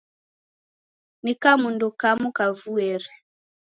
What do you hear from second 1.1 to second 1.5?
Ni